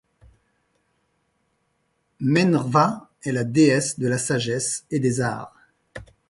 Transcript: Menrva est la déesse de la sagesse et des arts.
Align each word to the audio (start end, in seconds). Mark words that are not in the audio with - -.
Menrva 2.21 3.11
est 3.23 3.31
la 3.31 3.43
déesse 3.43 3.99
de 3.99 4.07
la 4.07 4.17
sagesse 4.17 4.83
et 4.89 4.97
des 4.99 5.21
arts. 5.21 5.55